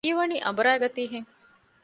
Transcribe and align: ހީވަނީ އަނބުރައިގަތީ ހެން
ހީވަނީ 0.05 0.37
އަނބުރައިގަތީ 0.45 1.03
ހެން 1.11 1.29